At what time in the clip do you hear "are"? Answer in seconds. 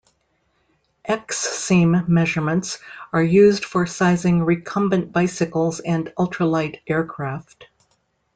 3.13-3.21